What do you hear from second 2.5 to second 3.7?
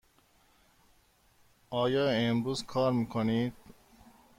کار می کنید؟